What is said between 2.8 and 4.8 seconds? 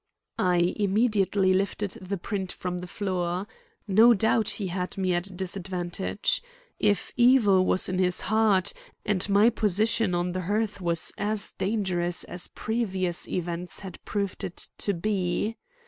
floor. No doubt he